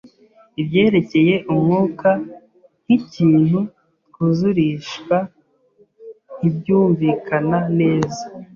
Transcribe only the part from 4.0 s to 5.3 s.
twuzurishwa